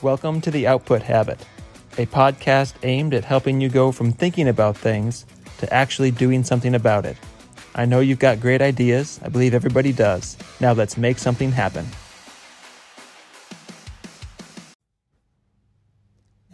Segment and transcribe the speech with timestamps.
[0.00, 1.44] Welcome to The Output Habit,
[1.94, 5.26] a podcast aimed at helping you go from thinking about things
[5.58, 7.16] to actually doing something about it.
[7.74, 9.18] I know you've got great ideas.
[9.24, 10.36] I believe everybody does.
[10.60, 11.84] Now let's make something happen.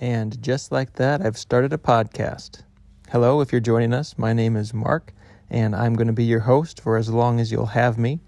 [0.00, 2.62] And just like that, I've started a podcast.
[3.10, 5.12] Hello, if you're joining us, my name is Mark,
[5.50, 8.20] and I'm going to be your host for as long as you'll have me.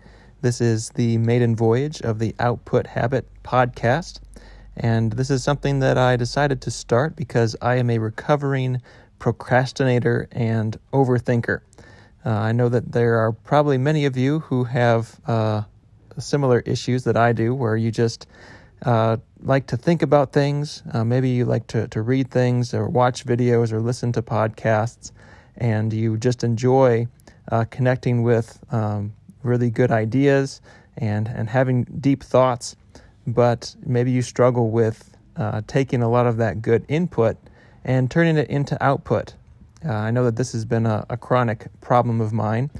[0.42, 4.20] This is the maiden voyage of the Output Habit podcast.
[4.76, 8.82] And this is something that I decided to start because I am a recovering
[9.18, 11.60] procrastinator and overthinker.
[12.24, 15.62] Uh, I know that there are probably many of you who have uh,
[16.18, 18.26] similar issues that I do, where you just
[18.84, 20.82] uh, like to think about things.
[20.92, 25.12] Uh, maybe you like to, to read things or watch videos or listen to podcasts,
[25.56, 27.06] and you just enjoy
[27.50, 30.60] uh, connecting with um, really good ideas
[30.96, 32.76] and, and having deep thoughts,
[33.26, 37.36] but maybe you struggle with uh, taking a lot of that good input
[37.84, 39.34] and turning it into output.
[39.84, 42.70] Uh, I know that this has been a, a chronic problem of mine,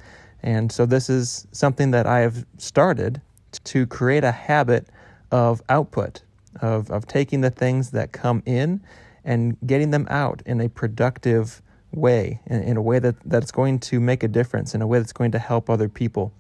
[0.43, 3.21] and so this is something that I have started
[3.65, 4.89] to create a habit
[5.31, 6.23] of output,
[6.61, 8.81] of, of taking the things that come in
[9.25, 13.79] and getting them out in a productive way, in, in a way that, that's going
[13.81, 16.33] to make a difference, in a way that's going to help other people.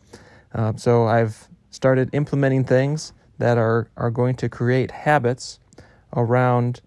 [0.55, 5.59] Uh, so I've started implementing things that are, are going to create habits
[6.15, 6.81] around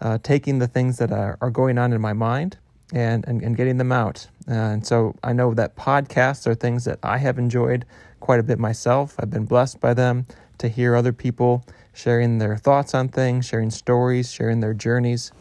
[0.00, 2.58] uh, taking the things that are, are going on in my mind
[2.92, 4.26] and, and, and getting them out.
[4.48, 7.84] Uh, and so I know that podcasts are things that I have enjoyed
[8.20, 9.14] quite a bit myself.
[9.18, 10.26] I've been blessed by them
[10.58, 15.32] to hear other people sharing their thoughts on things, sharing stories, sharing their journeys,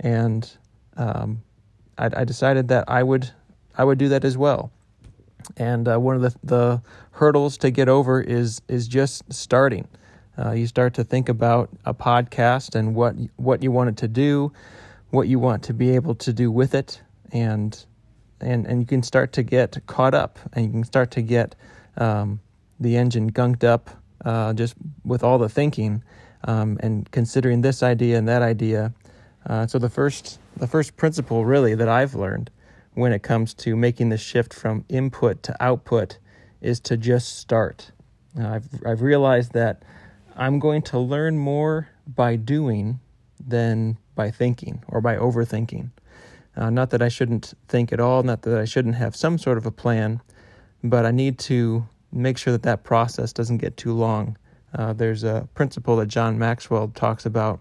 [0.00, 0.50] and
[0.96, 1.42] um,
[1.96, 3.30] I, I, decided that I would
[3.76, 4.70] I would do that as well.
[5.56, 9.88] And uh, one of the, the hurdles to get over is is just starting.
[10.38, 14.08] Uh, you start to think about a podcast and what what you want it to
[14.08, 14.52] do,
[15.10, 17.84] what you want to be able to do with it, and
[18.40, 21.56] and and you can start to get caught up, and you can start to get
[21.96, 22.40] um,
[22.78, 23.90] the engine gunked up
[24.24, 24.74] uh, just
[25.04, 26.02] with all the thinking
[26.44, 28.92] um, and considering this idea and that idea.
[29.46, 32.50] Uh, so the first the first principle really that I've learned
[32.94, 36.18] when it comes to making the shift from input to output
[36.60, 37.90] is to just start.
[38.38, 39.82] I've I've realized that
[40.38, 43.00] I'm going to learn more by doing
[43.44, 45.90] than by thinking or by overthinking.
[46.56, 49.58] Uh, not that I shouldn't think at all, not that I shouldn't have some sort
[49.58, 50.20] of a plan,
[50.84, 54.38] but I need to make sure that that process doesn't get too long.
[54.74, 57.60] Uh, there's a principle that John Maxwell talks about,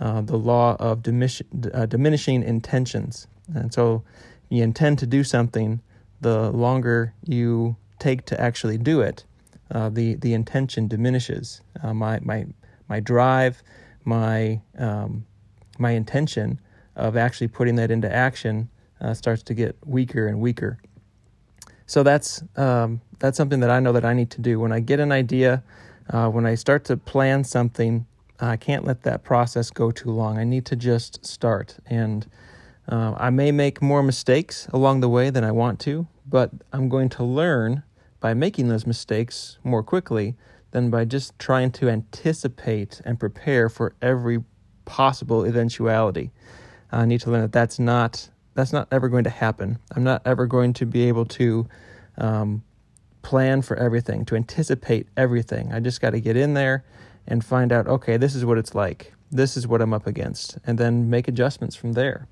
[0.00, 3.26] uh, the law of uh, diminishing intentions.
[3.54, 4.02] And so
[4.48, 5.80] you intend to do something,
[6.20, 9.24] the longer you take to actually do it,
[9.70, 11.60] uh, the, the intention diminishes.
[11.82, 12.46] Uh, my, my,
[12.88, 13.62] my drive,
[14.04, 15.24] my, um,
[15.78, 16.60] my intention
[16.96, 18.68] of actually putting that into action
[19.00, 20.78] uh, starts to get weaker and weaker.
[21.86, 24.58] So that's um, that's something that I know that I need to do.
[24.58, 25.62] When I get an idea,
[26.10, 28.06] uh, when I start to plan something,
[28.40, 30.38] I can't let that process go too long.
[30.38, 32.26] I need to just start, and
[32.88, 36.88] uh, I may make more mistakes along the way than I want to, but I'm
[36.88, 37.82] going to learn
[38.24, 40.34] by making those mistakes more quickly
[40.70, 44.42] than by just trying to anticipate and prepare for every
[44.86, 46.30] possible eventuality.
[46.90, 49.78] I need to learn that that's not that's not ever going to happen.
[49.94, 51.68] I'm not ever going to be able to
[52.16, 52.64] um,
[53.20, 55.74] plan for everything, to anticipate everything.
[55.74, 56.82] I just got to get in there
[57.26, 59.12] and find out, okay, this is what it's like.
[59.30, 62.26] This is what I'm up against, and then make adjustments from there.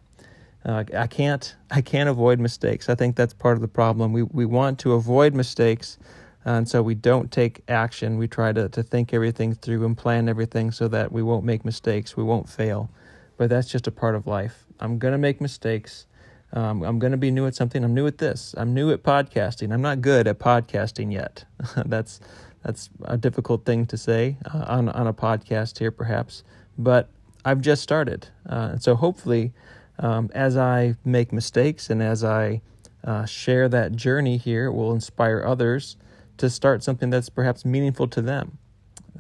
[0.65, 2.89] Uh, I can't I can't avoid mistakes.
[2.89, 4.13] I think that's part of the problem.
[4.13, 5.99] We we want to avoid mistakes,
[6.45, 8.17] and so we don't take action.
[8.17, 11.65] We try to, to think everything through and plan everything so that we won't make
[11.65, 12.17] mistakes.
[12.17, 12.91] We won't fail.
[13.37, 14.65] But that's just a part of life.
[14.79, 16.07] I'm gonna make mistakes.
[16.53, 17.83] Um, I'm to be new at something.
[17.83, 18.55] I'm new at this.
[18.59, 19.73] I'm new at podcasting.
[19.73, 21.45] I'm not good at podcasting yet.
[21.87, 22.21] that's
[22.63, 26.45] that's a difficult thing to say uh, on on a podcast here, perhaps.
[26.79, 27.09] But
[27.45, 29.53] I've just started, uh, and so hopefully,
[30.03, 32.61] um, as I make mistakes and as I
[33.05, 35.97] uh, share that journey here, it will inspire others
[36.39, 38.59] to start something that's perhaps meaningful to them.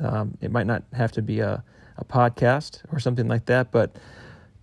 [0.00, 1.62] Um, it might not have to be a,
[1.96, 3.96] a podcast or something like that, but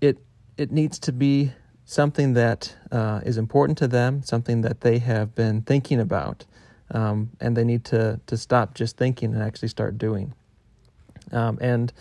[0.02, 0.18] it
[0.58, 1.54] it needs to be
[1.86, 6.46] something that uh, is important to them, something that they have been thinking about,
[6.92, 10.34] um, and they need to to stop just thinking and actually start doing.
[11.32, 11.94] Um, and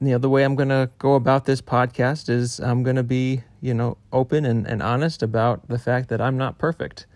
[0.00, 3.02] you know the way I'm going to go about this podcast is I'm going to
[3.02, 7.06] be you know open and, and honest about the fact that I'm not perfect.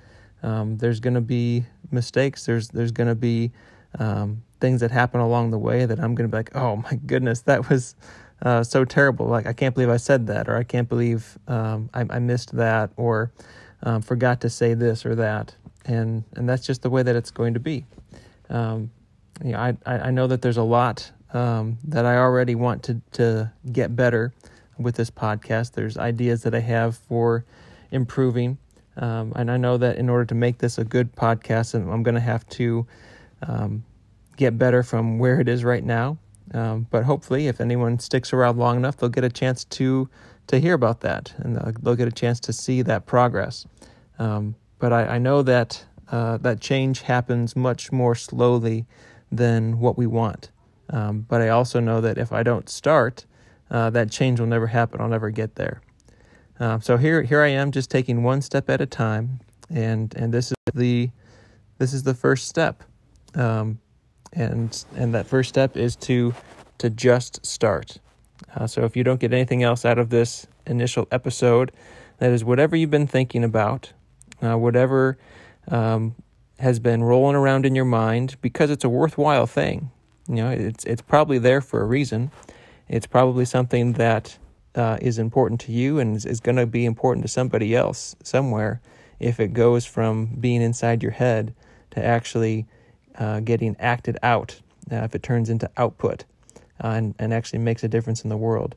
[0.42, 2.46] Um, there's going to be mistakes.
[2.46, 3.52] There's there's going to be
[3.98, 6.94] um, things that happen along the way that I'm going to be like, oh my
[7.06, 7.94] goodness, that was
[8.42, 9.26] uh, so terrible.
[9.26, 12.56] Like, I can't believe I said that, or I can't believe um, I, I, missed
[12.56, 13.32] that, or
[13.82, 15.54] um, forgot to say this or that.
[15.84, 17.84] And, and that's just the way that it's going to be.
[18.48, 18.90] Um,
[19.44, 23.00] you know, I, I know that there's a lot um, that I already want to,
[23.12, 24.32] to get better
[24.78, 25.72] with this podcast.
[25.72, 27.44] There's ideas that I have for
[27.90, 28.58] improving.
[28.96, 32.14] Um, and I know that in order to make this a good podcast, I'm going
[32.14, 32.86] to have to
[33.42, 33.84] um,
[34.36, 36.18] get better from where it is right now.
[36.52, 40.08] Um, but hopefully, if anyone sticks around long enough, they'll get a chance to
[40.48, 43.66] to hear about that, and they'll, get a chance to see that progress.
[44.18, 48.84] Um, but I, I, know that uh, that change happens much more slowly
[49.30, 50.50] than what we want.
[50.90, 53.26] Um, but I also know that if I don't start,
[53.70, 55.00] uh, that change will never happen.
[55.00, 55.80] I'll never get there.
[56.58, 59.40] Uh, so here, here I am, just taking one step at a time,
[59.70, 61.10] and and this is the
[61.78, 62.82] this is the first step.
[63.34, 63.78] Um,
[64.32, 66.34] and and that first step is to
[66.78, 67.98] to just start.
[68.54, 71.72] Uh, so if you don't get anything else out of this initial episode,
[72.18, 73.92] that is whatever you've been thinking about,
[74.42, 75.18] uh, whatever
[75.68, 76.14] um,
[76.58, 79.90] has been rolling around in your mind, because it's a worthwhile thing.
[80.30, 82.30] You know, it's it's probably there for a reason.
[82.88, 84.38] It's probably something that
[84.76, 88.14] uh, is important to you and is, is going to be important to somebody else
[88.22, 88.80] somewhere
[89.18, 91.52] if it goes from being inside your head
[91.90, 92.66] to actually
[93.18, 94.60] uh, getting acted out,
[94.92, 96.24] uh, if it turns into output
[96.82, 98.76] uh, and, and actually makes a difference in the world.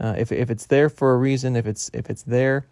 [0.00, 2.66] Uh, if, if it's there for a reason, if it's, if it's there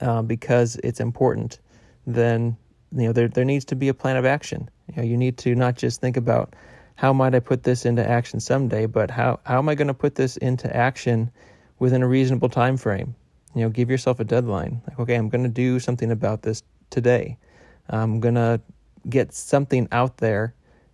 [0.00, 1.60] uh, because it's important,
[2.06, 2.56] then
[2.92, 4.68] you know there, there needs to be a plan of action.
[4.88, 6.54] You, know, you need to not just think about
[7.00, 9.94] how might I put this into action someday, but how, how am I going to
[9.94, 11.30] put this into action
[11.78, 13.16] within a reasonable time frame?
[13.54, 14.82] You know, give yourself a deadline.
[14.86, 17.38] Like, okay, I'm going to do something about this today.
[17.88, 18.60] I'm going to
[19.08, 20.52] get something out there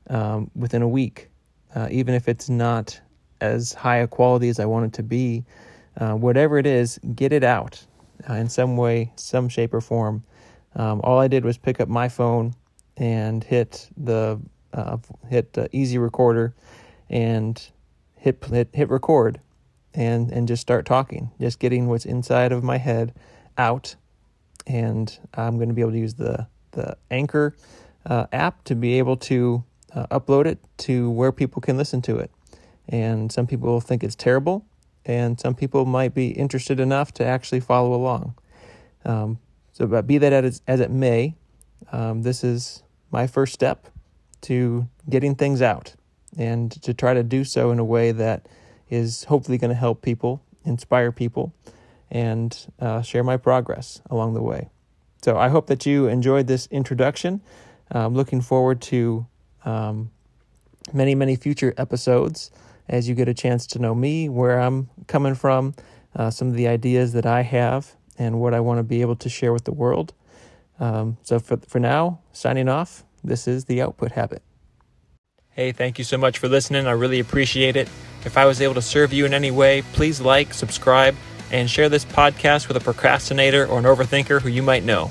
[0.08, 1.29] um, within a week,
[1.75, 3.00] uh, even if it's not
[3.41, 5.44] as high a quality as I want it to be.
[5.97, 7.85] Uh, whatever it is, get it out
[8.31, 10.23] uh, in some way, some shape or form.
[10.76, 12.55] Um, all I did was pick up my phone
[12.97, 14.41] and hit the
[14.73, 14.99] uh,
[15.29, 16.55] hit easy recorder
[17.09, 17.71] and
[18.17, 19.41] hit, hit hit record
[19.95, 23.15] and and just start talking, just getting what's inside of my head
[23.57, 23.97] out.
[24.67, 27.57] And I'm going to be able to use the the anchor
[28.05, 29.65] uh, app to be able to
[29.95, 32.31] uh, upload it to where people can listen to it.
[32.89, 34.65] And some people think it's terrible,
[35.05, 38.37] and some people might be interested enough to actually follow along.
[39.05, 39.39] Um,
[39.73, 41.35] so, but be that as, as it may,
[41.93, 43.89] um, this is my first step
[44.47, 45.95] to getting things out
[46.37, 48.47] and to try to do so in a way that
[48.89, 51.53] is hopefully going to help people, inspire people,
[52.11, 54.69] and uh, share my progress along the way.
[55.23, 57.41] So I hope that you enjoyed this introduction.
[57.91, 59.27] I'm looking forward to
[59.65, 60.11] um,
[60.93, 62.51] many, many future episodes
[62.89, 65.75] as you get a chance to know me, where I'm coming from,
[66.15, 69.17] uh, some of the ideas that I have, and what I want to be able
[69.17, 70.15] to share with the world.
[70.79, 74.43] Um, so for, for now, signing off, this is the Output Habit.
[75.50, 76.87] Hey, thank you so much for listening.
[76.87, 77.88] I really appreciate it.
[78.25, 81.17] If I was able to serve you in any way, please like, subscribe,
[81.50, 85.11] and share this podcast with a procrastinator or an overthinker who you might know.